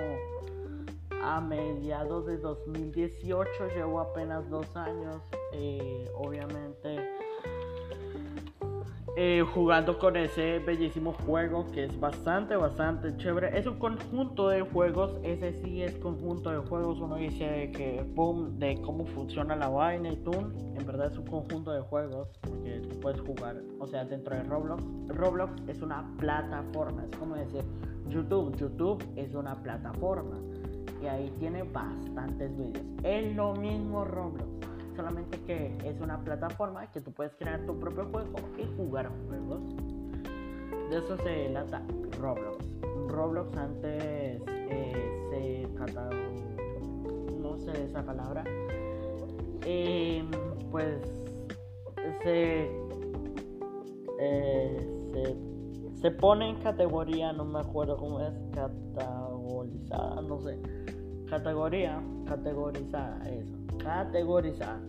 a 1.23 1.39
mediados 1.41 2.25
de 2.25 2.37
2018, 2.37 3.49
llevo 3.75 3.99
apenas 3.99 4.49
dos 4.49 4.75
años, 4.75 5.21
eh, 5.53 6.09
obviamente 6.15 7.20
eh, 9.17 9.43
jugando 9.53 9.99
con 9.99 10.15
ese 10.15 10.59
bellísimo 10.59 11.13
juego 11.25 11.69
que 11.71 11.83
es 11.83 11.99
bastante, 11.99 12.55
bastante 12.55 13.15
chévere. 13.17 13.57
Es 13.57 13.67
un 13.67 13.77
conjunto 13.77 14.47
de 14.47 14.61
juegos, 14.61 15.19
ese 15.23 15.53
sí 15.61 15.81
es 15.81 15.95
conjunto 15.97 16.49
de 16.49 16.57
juegos. 16.67 16.99
Uno 16.99 17.17
dice 17.17 17.71
que, 17.71 18.05
boom, 18.15 18.57
de 18.57 18.81
cómo 18.81 19.05
funciona 19.05 19.55
la 19.55 19.67
vaina 19.67 20.09
y 20.09 20.15
tú. 20.17 20.31
En 20.31 20.85
verdad 20.85 21.11
es 21.11 21.17
un 21.17 21.25
conjunto 21.25 21.71
de 21.71 21.81
juegos 21.81 22.29
porque 22.41 22.81
puedes 23.01 23.19
jugar, 23.19 23.61
o 23.79 23.87
sea, 23.87 24.05
dentro 24.05 24.35
de 24.35 24.43
Roblox. 24.43 24.83
Roblox 25.09 25.61
es 25.67 25.81
una 25.81 26.09
plataforma, 26.17 27.03
es 27.03 27.17
como 27.17 27.35
decir 27.35 27.63
YouTube. 28.07 28.55
YouTube 28.55 29.03
es 29.17 29.35
una 29.35 29.61
plataforma 29.61 30.37
y 31.01 31.07
ahí 31.07 31.29
tiene 31.37 31.63
bastantes 31.63 32.55
vídeos. 32.55 32.85
Es 33.03 33.35
lo 33.35 33.53
mismo 33.55 34.05
Roblox 34.05 34.70
solamente 34.95 35.39
que 35.41 35.77
es 35.85 35.99
una 36.01 36.23
plataforma 36.23 36.89
que 36.91 37.01
tú 37.01 37.11
puedes 37.11 37.33
crear 37.35 37.65
tu 37.65 37.79
propio 37.79 38.05
juego 38.05 38.35
y 38.57 38.65
jugar 38.77 39.11
juegos. 39.27 39.61
De 40.89 40.97
eso 40.97 41.17
se 41.17 41.49
trata 41.49 41.81
Roblox. 42.19 42.67
Roblox 43.07 43.57
antes 43.57 44.41
eh, 44.47 45.27
se 45.29 45.75
catalogó, 45.75 46.33
no 47.41 47.57
sé 47.57 47.83
esa 47.83 48.03
palabra, 48.03 48.43
em, 49.65 50.29
pues 50.69 51.01
se, 52.23 52.69
eh, 54.19 54.87
se, 55.13 55.35
se 56.01 56.11
pone 56.11 56.49
en 56.49 56.55
categoría, 56.57 57.33
no 57.33 57.45
me 57.45 57.59
acuerdo 57.59 57.97
cómo 57.97 58.19
es, 58.21 58.33
categorizada, 58.53 60.21
no 60.21 60.39
sé, 60.41 60.59
categoría, 61.29 62.01
categorizada, 62.25 63.29
eso 63.29 63.60
categorizada. 63.83 64.79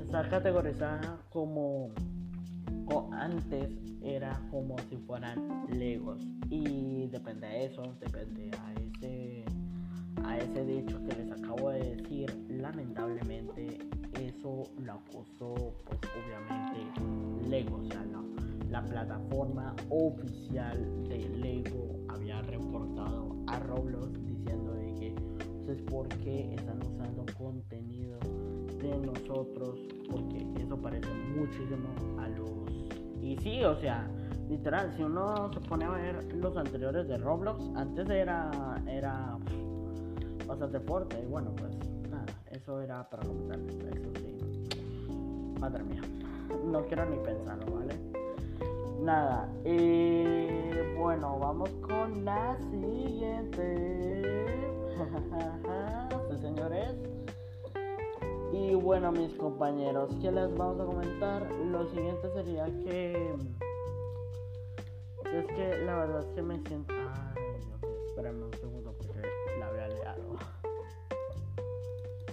Está 0.00 0.28
categorizada 0.28 1.18
como 1.30 1.90
o 2.86 3.08
antes 3.12 3.70
era 4.02 4.38
como 4.50 4.76
si 4.90 4.96
fueran 4.96 5.66
legos. 5.70 6.22
Y 6.50 7.06
depende 7.08 7.46
de 7.46 7.64
eso 7.66 7.82
depende 8.00 8.50
a 8.58 8.72
ese 8.74 9.44
a 10.24 10.38
ese 10.38 10.64
dicho 10.64 10.98
que 11.06 11.16
les 11.16 11.32
acabo 11.32 11.70
de 11.70 11.96
decir. 11.96 12.46
Lamentablemente 12.48 13.78
eso 14.20 14.62
lo 14.78 14.92
acusó 14.92 15.74
pues 15.84 16.00
obviamente 16.14 17.48
lego. 17.48 17.76
O 17.76 17.84
sea 17.84 18.04
la 18.74 18.82
plataforma 18.82 19.72
oficial 19.88 21.06
de 21.08 21.28
lego 21.28 21.94
había 22.08 22.42
reportado 22.42 23.36
a 23.46 23.60
roblox 23.60 24.12
diciendo 24.26 24.74
de 24.74 24.94
que 24.94 25.14
pues, 25.64 25.78
es 25.78 25.84
porque 25.90 26.54
están 26.54 26.78
usando 26.78 27.24
contenido 27.38 28.18
de 28.80 28.98
nosotros 28.98 29.80
porque 30.10 30.46
eso 30.60 30.76
parece 30.76 31.08
muchísimo 31.34 31.88
a 32.18 32.28
los 32.28 32.50
y 33.22 33.36
sí 33.38 33.64
o 33.64 33.74
sea 33.76 34.06
literal 34.48 34.92
si 34.96 35.02
uno 35.02 35.50
se 35.52 35.60
pone 35.60 35.84
a 35.84 35.90
ver 35.90 36.34
los 36.34 36.56
anteriores 36.56 37.08
de 37.08 37.16
Roblox 37.16 37.64
antes 37.76 38.08
era 38.10 38.50
era 38.86 39.38
bastante 40.46 40.80
fuerte 40.80 41.22
y 41.22 41.26
bueno 41.26 41.50
pues 41.56 41.72
nada 42.10 42.26
eso 42.50 42.80
era 42.82 43.08
para 43.08 43.22
comentarles 43.26 43.76
eso 43.76 44.10
sí. 44.16 44.36
Madre 45.58 45.82
mía 45.84 46.02
no 46.70 46.84
quiero 46.84 47.08
ni 47.08 47.16
pensarlo 47.18 47.64
vale 47.74 47.94
nada 49.00 49.48
y 49.64 50.96
bueno 50.98 51.38
vamos 51.38 51.70
con 51.86 52.24
la 52.24 52.56
siguiente 52.70 54.34
sí, 56.30 56.38
señores 56.38 56.96
y 58.54 58.72
bueno, 58.76 59.10
mis 59.10 59.34
compañeros, 59.34 60.10
¿qué 60.22 60.30
les 60.30 60.56
vamos 60.56 60.80
a 60.80 60.84
comentar? 60.84 61.50
Lo 61.50 61.88
siguiente 61.88 62.30
sería 62.34 62.66
que. 62.84 63.34
Es 65.24 65.46
que 65.46 65.78
la 65.84 65.96
verdad 65.96 66.20
es 66.20 66.26
que 66.36 66.42
me 66.42 66.60
siento. 66.60 66.94
Ay, 66.94 67.42
Dios 67.42 67.82
espérame 68.06 68.44
un 68.44 68.52
segundo 68.52 68.94
porque 68.96 69.22
la 69.58 69.66
había 69.66 69.88
liado. 69.88 70.22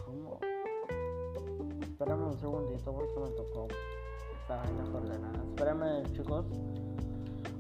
¿Cómo? 0.05 0.39
Espérame 1.81 2.27
un 2.27 2.37
segundito 2.37 2.93
porque 2.93 3.19
me 3.19 3.29
tocó 3.31 3.67
esta 4.41 4.57
vaina 4.57 4.83
coordenada. 4.91 5.43
Espérame, 5.49 6.03
chicos. 6.13 6.45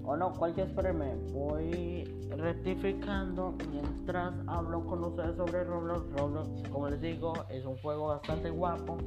O 0.03 0.17
no, 0.17 0.33
cualquier 0.33 0.67
espérame. 0.67 1.31
Voy 1.31 2.03
rectificando 2.37 3.55
mientras 3.71 4.33
hablo 4.47 4.85
con 4.85 5.03
ustedes 5.03 5.35
sobre 5.35 5.63
Roblox. 5.63 6.11
Roblox, 6.17 6.69
como 6.69 6.89
les 6.89 7.01
digo, 7.01 7.33
es 7.49 7.65
un 7.65 7.77
juego 7.77 8.07
bastante 8.07 8.49
guapo. 8.49 8.97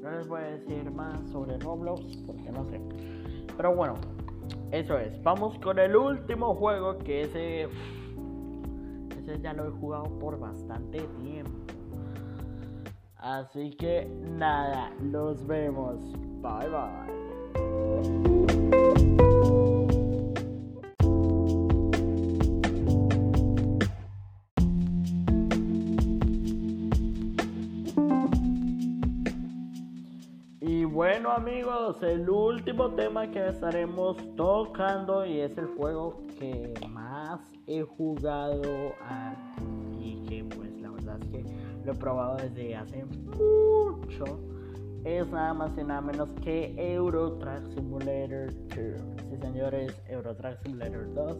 No 0.00 0.10
les 0.10 0.26
voy 0.28 0.40
a 0.40 0.44
decir 0.44 0.90
más 0.90 1.18
sobre 1.30 1.58
Roblox 1.58 2.16
porque 2.26 2.50
no 2.50 2.64
sé. 2.68 2.80
Pero 3.56 3.74
bueno, 3.74 3.94
eso 4.70 4.98
es. 4.98 5.22
Vamos 5.22 5.58
con 5.58 5.78
el 5.78 5.94
último 5.96 6.54
juego 6.54 6.98
que 6.98 7.22
ese, 7.22 7.68
ese 9.18 9.40
ya 9.40 9.52
lo 9.52 9.68
he 9.68 9.70
jugado 9.70 10.04
por 10.18 10.38
bastante 10.38 11.00
tiempo. 11.22 11.52
Así 13.16 13.70
que 13.76 14.10
nada, 14.22 14.90
los 15.00 15.46
vemos. 15.46 16.00
Bye 16.42 16.68
bye. 17.54 19.01
Bueno 31.22 31.36
amigos, 31.36 32.02
el 32.02 32.28
último 32.28 32.90
tema 32.96 33.30
que 33.30 33.46
estaremos 33.46 34.16
tocando 34.34 35.24
y 35.24 35.38
es 35.38 35.56
el 35.56 35.66
juego 35.66 36.20
que 36.36 36.74
más 36.90 37.40
he 37.68 37.82
jugado 37.82 38.64
y 40.00 40.20
que 40.24 40.42
pues 40.42 40.76
la 40.80 40.90
verdad 40.90 41.18
es 41.22 41.28
que 41.28 41.44
lo 41.84 41.92
he 41.92 41.94
probado 41.94 42.38
desde 42.38 42.74
hace 42.74 43.04
mucho 43.04 44.40
es 45.04 45.30
nada 45.30 45.54
más 45.54 45.70
y 45.78 45.84
nada 45.84 46.00
menos 46.00 46.28
que 46.42 46.74
Euro 46.76 47.34
Truck 47.34 47.68
Simulator 47.68 48.52
2. 48.74 48.76
Sí 49.30 49.36
señores, 49.40 50.02
Euro 50.08 50.34
Truck 50.34 50.58
Simulator 50.64 51.14
2 51.14 51.38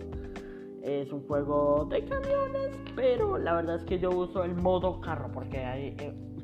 es 0.84 1.12
un 1.12 1.26
juego 1.26 1.88
de 1.90 2.04
camiones, 2.04 2.70
pero 2.94 3.36
la 3.36 3.54
verdad 3.54 3.76
es 3.78 3.84
que 3.84 3.98
yo 3.98 4.10
uso 4.10 4.44
el 4.44 4.54
modo 4.54 5.00
carro 5.00 5.28
porque 5.32 5.58
hay... 5.58 5.96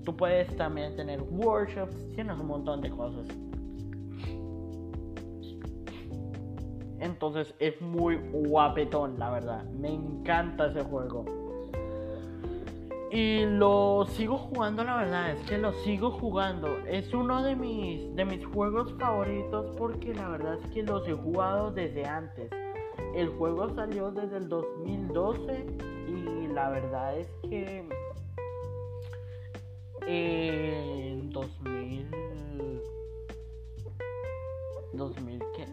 Tú 0.09 0.17
puedes 0.17 0.57
también 0.57 0.97
tener 0.97 1.21
workshops, 1.21 1.95
tienes 2.15 2.39
un 2.39 2.47
montón 2.47 2.81
de 2.81 2.89
cosas. 2.89 3.29
Entonces 6.99 7.55
es 7.59 7.79
muy 7.83 8.17
guapetón, 8.33 9.19
la 9.19 9.29
verdad. 9.29 9.65
Me 9.65 9.93
encanta 9.93 10.69
ese 10.69 10.83
juego. 10.83 11.27
Y 13.13 13.45
lo 13.45 14.07
sigo 14.07 14.39
jugando, 14.39 14.83
la 14.83 14.97
verdad, 14.97 15.33
es 15.33 15.43
que 15.43 15.59
lo 15.59 15.75
sigo 15.75 16.11
jugando. 16.11 16.79
Es 16.87 17.13
uno 17.13 17.43
de 17.43 17.55
mis, 17.55 18.17
de 18.17 18.25
mis 18.25 18.47
juegos 18.47 18.95
favoritos 18.99 19.77
porque 19.77 20.15
la 20.15 20.31
verdad 20.31 20.55
es 20.55 20.71
que 20.71 20.85
los 20.85 21.07
he 21.07 21.13
jugado 21.13 21.71
desde 21.71 22.07
antes. 22.07 22.51
El 23.15 23.29
juego 23.29 23.69
salió 23.75 24.11
desde 24.11 24.39
el 24.39 24.49
2012 24.49 25.67
y 26.09 26.47
la 26.47 26.71
verdad 26.71 27.19
es 27.19 27.29
que 27.43 27.87
En 30.11 31.29
2000... 31.29 32.11
¿2000 34.95 35.45
qué? 35.55 35.67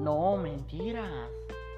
No, 0.00 0.36
mentiras. 0.36 1.28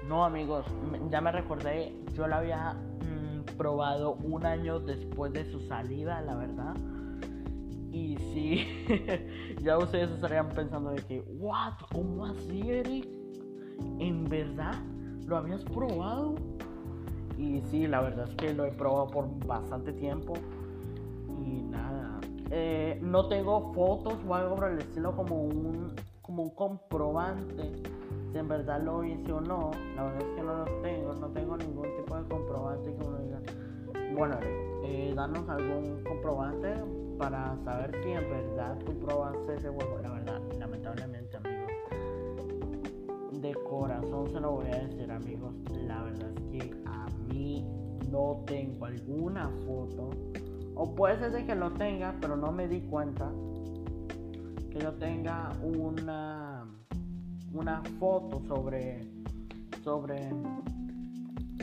No, 0.07 0.23
amigos, 0.23 0.67
ya 1.09 1.19
me 1.19 1.31
recordé, 1.31 1.95
yo 2.13 2.27
la 2.27 2.37
había 2.37 2.73
mm, 2.73 3.57
probado 3.57 4.13
un 4.23 4.45
año 4.45 4.79
después 4.79 5.33
de 5.33 5.45
su 5.51 5.59
salida, 5.61 6.21
la 6.21 6.35
verdad. 6.35 6.75
Y 7.91 8.17
sí, 8.17 8.85
ya 9.63 9.79
ustedes 9.79 10.11
estarían 10.11 10.49
pensando 10.49 10.91
de 10.91 11.01
que, 11.01 11.21
what, 11.39 11.73
¿cómo 11.91 12.27
así, 12.27 12.69
Eric? 12.69 13.09
¿En 13.97 14.25
verdad? 14.25 14.75
¿Lo 15.25 15.37
habías 15.37 15.63
probado? 15.63 16.35
Y 17.41 17.59
sí, 17.71 17.87
la 17.87 18.01
verdad 18.01 18.29
es 18.29 18.35
que 18.35 18.53
lo 18.53 18.65
he 18.65 18.71
probado 18.71 19.07
por 19.07 19.27
bastante 19.47 19.91
tiempo. 19.93 20.33
Y 21.43 21.63
nada, 21.63 22.19
eh, 22.51 22.99
no 23.01 23.27
tengo 23.27 23.73
fotos 23.73 24.19
o 24.27 24.35
algo 24.35 24.55
por 24.55 24.69
el 24.69 24.77
estilo 24.77 25.15
como 25.15 25.41
un, 25.41 25.95
como 26.21 26.43
un 26.43 26.51
comprobante 26.51 27.73
si 28.31 28.37
en 28.37 28.47
verdad 28.47 28.79
lo 28.83 29.03
hice 29.03 29.33
o 29.33 29.41
no. 29.41 29.71
La 29.95 30.03
verdad 30.03 30.21
es 30.21 30.35
que 30.35 30.43
no 30.43 30.53
lo 30.53 30.65
tengo, 30.83 31.13
no 31.15 31.27
tengo 31.29 31.57
ningún 31.57 31.87
tipo 31.97 32.15
de 32.15 32.29
comprobante 32.29 32.93
que 32.93 33.07
uno 33.07 33.17
diga. 33.17 33.39
Bueno, 34.15 34.37
eh, 34.83 35.11
danos 35.15 35.49
algún 35.49 36.03
comprobante 36.03 36.75
para 37.17 37.57
saber 37.63 37.91
si 38.03 38.11
en 38.11 38.29
verdad 38.29 38.77
tú 38.85 38.93
probaste 38.99 39.55
ese 39.55 39.69
juego. 39.69 39.97
La 40.03 40.11
verdad, 40.11 40.41
lamentablemente, 40.59 41.37
amigos, 41.37 41.71
de 43.31 43.53
corazón 43.67 44.29
se 44.29 44.39
lo 44.39 44.51
voy 44.51 44.67
a 44.67 44.77
decir, 44.85 45.11
amigos. 45.11 45.55
La 45.87 46.03
verdad 46.03 46.29
es 46.29 46.43
que 46.51 46.81
no 48.11 48.43
tengo 48.45 48.85
alguna 48.85 49.49
foto. 49.65 50.09
O 50.75 50.95
puede 50.95 51.17
ser 51.19 51.31
de 51.31 51.45
que 51.45 51.55
lo 51.55 51.71
tenga, 51.73 52.15
pero 52.19 52.35
no 52.35 52.51
me 52.51 52.67
di 52.67 52.81
cuenta 52.81 53.31
que 54.69 54.79
yo 54.79 54.93
tenga 54.93 55.51
una 55.61 56.65
una 57.53 57.81
foto 57.99 58.41
sobre 58.47 59.05
sobre 59.83 60.29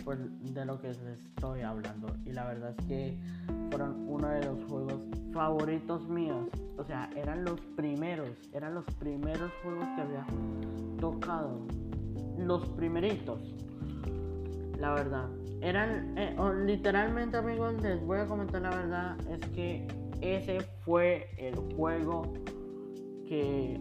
pues, 0.04 0.18
de 0.54 0.64
lo 0.64 0.78
que 0.80 0.88
les 0.88 0.98
estoy 0.98 1.62
hablando. 1.62 2.08
Y 2.26 2.32
la 2.32 2.44
verdad 2.44 2.74
es 2.78 2.86
que 2.86 3.18
fueron 3.70 4.06
uno 4.08 4.28
de 4.28 4.44
los 4.44 4.64
juegos 4.64 5.00
favoritos 5.32 6.08
míos. 6.08 6.48
O 6.76 6.84
sea 6.84 7.08
eran 7.16 7.44
los 7.44 7.60
primeros 7.76 8.30
eran 8.52 8.74
los 8.74 8.84
primeros 8.98 9.50
juegos 9.62 9.86
que 9.96 10.02
había 10.02 10.26
tocado. 11.00 11.60
Los 12.38 12.68
primeritos 12.70 13.54
la 14.78 14.92
verdad 14.92 15.28
eran 15.60 16.16
eh, 16.16 16.36
literalmente 16.64 17.36
amigos 17.36 17.80
les 17.82 18.00
voy 18.04 18.18
a 18.18 18.26
comentar 18.26 18.62
la 18.62 18.70
verdad 18.70 19.16
es 19.30 19.40
que 19.50 19.86
ese 20.20 20.60
fue 20.84 21.28
el 21.38 21.54
juego 21.76 22.22
que, 23.28 23.74
eh, 23.74 23.78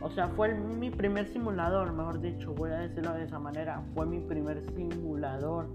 o 0.00 0.10
sea, 0.10 0.28
fue 0.28 0.54
mi 0.54 0.90
primer 0.90 1.26
simulador, 1.26 1.92
mejor 1.92 2.20
dicho, 2.20 2.54
voy 2.54 2.70
a 2.70 2.78
decirlo 2.78 3.12
de 3.14 3.24
esa 3.24 3.38
manera, 3.38 3.82
fue 3.94 4.06
mi 4.06 4.20
primer 4.20 4.62
simulador 4.74 5.68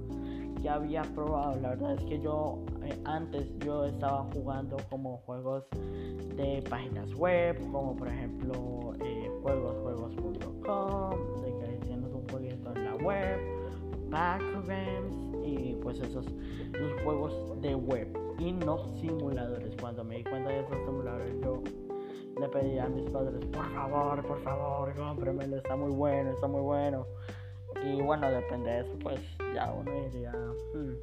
que 0.62 0.69
había 0.69 1.01
probado. 1.01 1.60
La 1.60 1.69
verdad 1.69 1.93
es 1.93 2.03
que 2.05 2.19
yo 2.19 2.63
eh, 2.84 2.98
antes 3.05 3.48
yo 3.60 3.86
estaba 3.86 4.24
jugando 4.34 4.77
como 4.89 5.17
juegos 5.25 5.65
de 6.36 6.63
páginas 6.69 7.13
web, 7.15 7.60
como 7.72 7.96
por 7.96 8.07
ejemplo 8.07 8.93
eh, 9.01 9.29
juegosjuegos.com, 9.41 11.41
de 11.41 11.57
que 11.60 11.86
tienes 11.86 12.13
un 12.13 12.27
jueguito 12.29 12.74
en 12.75 12.86
la 12.86 12.96
web, 12.96 13.39
Backgames 14.09 15.13
y 15.43 15.75
pues 15.81 15.99
esos, 15.99 16.25
esos 16.73 17.01
juegos 17.03 17.61
de 17.61 17.75
web 17.75 18.08
y 18.39 18.51
no 18.51 18.77
simuladores. 18.99 19.75
Cuando 19.79 20.03
me 20.03 20.17
di 20.17 20.23
cuenta 20.23 20.49
de 20.49 20.60
esos 20.62 20.77
simuladores 20.86 21.39
yo 21.41 21.62
le 22.39 22.47
pedí 22.49 22.77
a 22.77 22.88
mis 22.88 23.10
padres, 23.10 23.43
por 23.45 23.65
favor, 23.73 24.25
por 24.25 24.39
favor, 24.41 24.93
cómpremelo, 24.95 25.58
está 25.58 25.75
muy 25.75 25.91
bueno, 25.91 26.32
está 26.32 26.47
muy 26.47 26.62
bueno. 26.62 27.08
Y 27.84 28.01
bueno, 28.01 28.29
depende 28.29 28.71
de 28.71 28.79
eso, 28.82 28.93
pues 29.01 29.19
ya 29.53 29.73
uno 29.73 29.91
diría... 29.91 30.32
Hmm". 30.73 30.95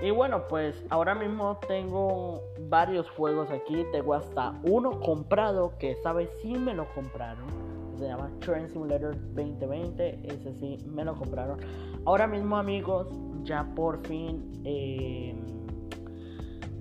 Y 0.00 0.12
bueno, 0.12 0.46
pues 0.46 0.84
ahora 0.90 1.14
mismo 1.16 1.58
tengo 1.66 2.40
varios 2.68 3.10
juegos 3.10 3.50
aquí. 3.50 3.84
Tengo 3.90 4.14
hasta 4.14 4.54
uno 4.62 5.00
comprado 5.00 5.76
que 5.78 5.96
sabes 5.96 6.30
si 6.40 6.54
me 6.54 6.72
lo 6.72 6.86
compraron. 6.94 7.67
Se 7.98 8.06
llama 8.06 8.30
Train 8.40 8.68
Simulator 8.68 9.16
2020. 9.34 10.20
Ese 10.32 10.54
sí 10.54 10.78
me 10.86 11.04
lo 11.04 11.14
compraron. 11.14 11.58
Ahora 12.04 12.26
mismo 12.26 12.56
amigos, 12.56 13.08
ya 13.44 13.64
por 13.74 14.06
fin... 14.06 14.62
Eh, 14.64 15.34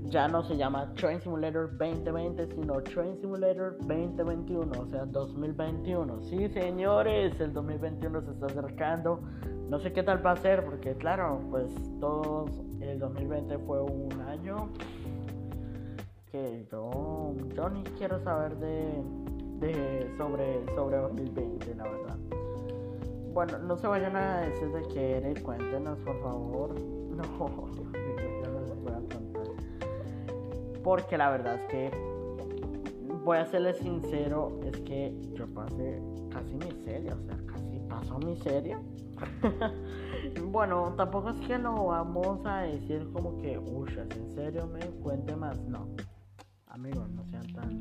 ya 0.10 0.27
no 0.27 0.41
se 0.43 0.56
llama 0.56 0.93
Train 0.93 1.19
Simulator 1.21 1.69
2020, 1.77 2.47
sino 2.47 2.82
Train 2.82 3.17
Simulator 3.19 3.77
2021, 3.80 4.71
o 4.80 4.86
sea, 4.88 5.06
2021. 5.06 6.21
Sí, 6.21 6.47
señores, 6.49 7.39
el 7.41 7.51
2021 7.53 8.21
se 8.21 8.32
está 8.32 8.45
acercando. 8.45 9.19
No 9.69 9.80
sé 9.80 9.91
qué 9.91 10.03
tal 10.03 10.25
va 10.25 10.32
a 10.32 10.38
ser, 10.38 10.63
porque 10.63 10.95
claro, 10.95 11.41
pues 11.49 11.73
todos 11.99 12.51
el 12.80 12.99
2020 12.99 13.58
fue 13.60 13.82
un 13.82 14.21
año 14.21 14.69
que 16.32 16.65
yo, 16.71 17.34
yo 17.53 17.69
ni 17.69 17.84
quiero 17.84 18.23
saber 18.23 18.56
de, 18.58 19.01
de 19.60 20.13
sobre, 20.17 20.65
sobre 20.76 20.98
2020, 20.98 21.76
la 21.76 21.84
verdad. 21.84 22.17
Bueno, 23.34 23.60
no 23.60 23.78
se 23.78 23.88
vayan 23.88 24.15
a 24.15 24.41
decir 24.41 24.70
de 24.70 24.82
querer, 24.88 25.43
cuéntenos 25.43 26.00
por 26.00 26.20
favor. 26.22 26.76
No. 27.17 27.67
Porque 30.84 31.17
la 31.17 31.32
verdad 31.32 31.56
es 31.56 31.63
que, 31.63 31.91
voy 33.26 33.39
a 33.39 33.46
serles 33.46 33.78
sincero, 33.78 34.58
es 34.63 34.80
que 34.82 35.13
yo 35.34 35.46
pasé 35.48 36.02
casi 36.32 36.54
miseria, 36.54 37.13
o 37.13 37.22
sea, 37.26 37.38
casi 37.46 37.80
pasó 37.89 38.17
miseria. 38.20 38.80
bueno, 40.50 40.93
tampoco 40.96 41.32
es 41.32 41.41
que 41.41 41.58
lo 41.58 41.88
vamos 41.88 42.39
a 42.46 42.60
decir 42.60 43.10
como 43.12 43.38
que, 43.39 43.60
uy, 43.60 43.89
en 43.98 44.36
serio 44.36 44.67
me 44.67 44.80
cuente 45.02 45.36
más. 45.36 45.60
No, 45.63 45.88
amigos, 46.67 47.10
no 47.10 47.26
sean 47.26 47.48
tan. 47.54 47.77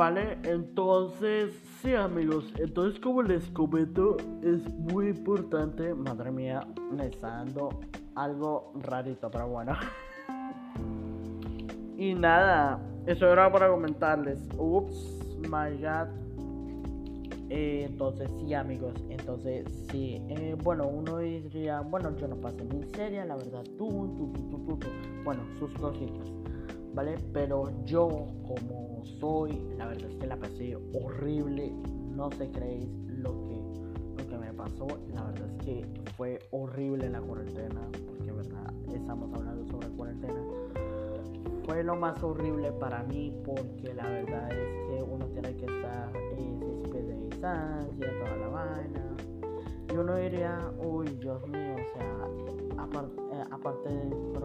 Vale, 0.00 0.38
entonces, 0.44 1.52
sí 1.82 1.94
amigos, 1.94 2.50
entonces 2.56 2.98
como 3.00 3.20
les 3.20 3.50
comento, 3.50 4.16
es 4.42 4.66
muy 4.74 5.08
importante, 5.08 5.92
madre 5.92 6.30
mía, 6.30 6.66
me 6.90 7.08
está 7.08 7.28
dando 7.28 7.68
algo 8.14 8.72
rarito, 8.76 9.30
pero 9.30 9.48
bueno. 9.48 9.74
y 11.98 12.14
nada, 12.14 12.80
eso 13.04 13.30
era 13.30 13.52
para 13.52 13.68
comentarles. 13.68 14.38
Ups, 14.56 15.36
my 15.40 15.76
god. 15.82 16.08
Eh, 17.50 17.84
entonces 17.86 18.30
sí 18.40 18.54
amigos, 18.54 18.94
entonces 19.10 19.66
sí, 19.90 20.22
eh, 20.30 20.56
bueno, 20.64 20.88
uno 20.88 21.18
diría, 21.18 21.82
bueno, 21.82 22.16
yo 22.16 22.26
no 22.26 22.36
pasé 22.36 22.64
mi 22.64 22.84
serie, 22.94 23.22
la 23.26 23.36
verdad, 23.36 23.64
tú, 23.76 23.86
tú, 24.16 24.32
tú, 24.32 24.64
tú, 24.64 24.76
tú, 24.78 24.86
bueno, 25.24 25.42
sus 25.58 25.70
cositas, 25.74 26.26
¿vale? 26.94 27.16
Pero 27.34 27.70
yo 27.84 28.08
como 28.46 28.89
soy, 29.04 29.60
la 29.76 29.86
verdad 29.86 30.10
es 30.10 30.16
que 30.16 30.26
la 30.26 30.36
pasé 30.36 30.76
horrible, 30.94 31.72
no 32.14 32.30
se 32.32 32.50
creéis 32.50 32.88
lo 33.06 33.44
que, 33.44 34.22
lo 34.22 34.28
que 34.28 34.38
me 34.38 34.52
pasó, 34.52 34.86
la 35.12 35.24
verdad 35.24 35.48
es 35.48 35.64
que 35.64 35.86
fue 36.16 36.38
horrible 36.50 37.08
la 37.10 37.20
cuarentena, 37.20 37.88
porque 38.06 38.32
verdad 38.32 38.72
estamos 38.94 39.32
hablando 39.34 39.66
sobre 39.70 39.88
cuarentena. 39.90 40.42
Fue 41.64 41.84
lo 41.84 41.96
más 41.96 42.22
horrible 42.22 42.72
para 42.72 43.02
mí 43.04 43.32
porque 43.44 43.94
la 43.94 44.08
verdad 44.08 44.50
es 44.50 44.88
que 44.88 45.02
uno 45.02 45.26
tiene 45.26 45.54
que 45.56 45.66
estar 45.66 46.12
en 46.36 46.60
pies 46.90 47.06
de 47.06 47.16
distancia, 47.16 48.06
toda 48.18 48.36
la 48.36 48.48
vaina. 48.48 49.16
Y 49.92 49.96
uno 49.96 50.16
diría, 50.16 50.72
uy, 50.78 51.08
Dios 51.20 51.46
mío, 51.48 51.74
o 51.74 51.98
sea, 51.98 52.82
aparte, 52.82 53.20
eh, 53.32 53.44
aparte 53.50 53.88
eso, 53.88 54.39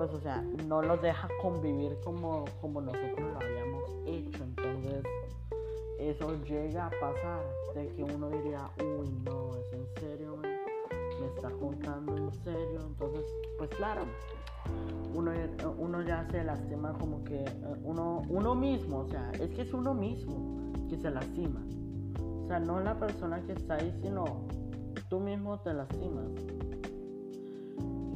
pues, 0.00 0.14
o 0.14 0.20
sea, 0.20 0.40
no 0.66 0.80
los 0.80 1.02
deja 1.02 1.28
convivir 1.42 1.94
como, 2.02 2.46
como 2.62 2.80
nosotros 2.80 3.20
lo 3.20 3.36
habíamos 3.36 3.84
hecho. 4.06 4.44
Entonces, 4.44 5.04
eso 5.98 6.42
llega 6.44 6.86
a 6.86 6.90
pasar 6.98 7.42
de 7.74 7.86
que 7.88 8.04
uno 8.04 8.30
diría, 8.30 8.70
uy, 8.78 9.10
no, 9.26 9.54
es 9.58 9.72
en 9.74 9.86
serio, 10.00 10.38
me, 10.38 10.56
está 11.26 11.50
contando 11.50 12.16
en 12.16 12.32
serio. 12.42 12.80
Entonces, 12.80 13.26
pues 13.58 13.68
claro, 13.76 14.00
uno, 15.12 15.32
uno 15.76 16.00
ya 16.00 16.26
se 16.30 16.44
lastima 16.44 16.94
como 16.94 17.22
que 17.24 17.44
eh, 17.44 17.54
uno, 17.82 18.22
uno 18.30 18.54
mismo, 18.54 19.00
o 19.00 19.06
sea, 19.06 19.30
es 19.32 19.50
que 19.50 19.60
es 19.60 19.74
uno 19.74 19.92
mismo 19.92 20.72
que 20.88 20.96
se 20.96 21.10
lastima. 21.10 21.60
O 22.42 22.46
sea, 22.48 22.58
no 22.58 22.80
la 22.80 22.98
persona 22.98 23.38
que 23.42 23.52
está 23.52 23.74
ahí, 23.74 23.94
sino 24.00 24.24
tú 25.10 25.20
mismo 25.20 25.60
te 25.60 25.74
lastimas 25.74 26.32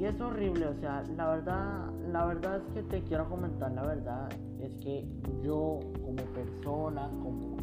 es 0.06 0.20
horrible, 0.20 0.66
o 0.66 0.74
sea, 0.74 1.02
la 1.16 1.28
verdad, 1.30 1.90
la 2.12 2.26
verdad 2.26 2.56
es 2.56 2.74
que 2.74 2.82
te 2.82 3.02
quiero 3.04 3.28
comentar, 3.28 3.72
la 3.72 3.86
verdad 3.86 4.28
es 4.60 4.74
que 4.76 5.06
yo 5.42 5.78
como 6.04 6.22
persona, 6.34 7.08
como, 7.22 7.56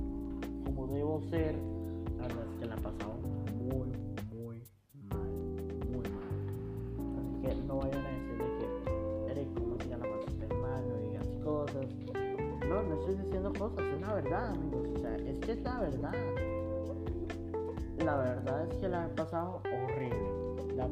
como 0.65 0.88
debo 0.88 1.21
ser, 1.30 1.56
la 2.17 2.27
verdad 2.27 2.45
es 2.51 2.60
que 2.60 2.65
la 2.65 2.75
he 2.75 2.82
pasado 2.82 3.13
muy, 3.58 3.89
muy 4.34 4.63
mal, 5.10 5.30
muy 5.91 6.10
mal. 6.10 7.19
Así 7.19 7.41
que 7.41 7.56
no 7.67 7.77
vayan 7.77 8.06
a 8.06 8.10
decirle 8.10 8.45
que 8.58 9.32
eres 9.32 9.47
como 9.60 9.77
si 9.80 9.89
la 9.89 9.97
pasaste 9.99 10.47
mal, 10.56 10.89
no 10.89 10.97
digas 11.10 11.27
cosas. 11.43 11.86
No, 12.67 12.84
no 12.84 12.99
estoy 13.01 13.15
diciendo 13.23 13.54
cosas, 13.58 13.86
es 13.86 14.01
la 14.01 14.13
verdad, 14.15 14.49
amigos, 14.49 14.88
o 14.95 14.99
sea, 14.99 15.15
es 15.15 15.38
que 15.39 15.51
es 15.51 15.62
la 15.62 15.80
verdad. 15.80 16.13
La 18.04 18.17
verdad 18.17 18.67
es 18.67 18.77
que 18.77 18.89
la 18.89 19.06
he 19.06 19.10
pasado 19.10 19.62
horrible, 19.71 20.75
la 20.75 20.88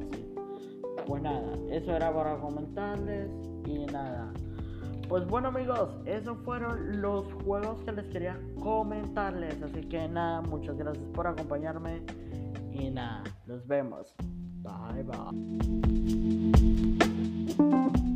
pues 1.09 1.23
nada, 1.23 1.41
eso 1.71 1.95
era 1.95 2.13
para 2.13 2.37
comentarles 2.37 3.31
y 3.65 3.87
nada. 3.87 4.31
Pues 5.07 5.25
bueno 5.27 5.47
amigos, 5.47 5.89
esos 6.05 6.37
fueron 6.45 7.01
los 7.01 7.25
juegos 7.43 7.83
que 7.83 7.93
les 7.93 8.05
quería 8.09 8.39
comentarles. 8.61 9.59
Así 9.63 9.81
que 9.89 10.07
nada, 10.07 10.41
muchas 10.41 10.77
gracias 10.77 11.03
por 11.15 11.25
acompañarme. 11.25 12.03
Y 12.71 12.91
nada, 12.91 13.23
nos 13.47 13.65
vemos. 13.65 14.13
Bye 14.61 15.03
bye. 17.97 18.08